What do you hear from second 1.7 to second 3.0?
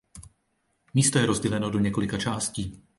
několika částí.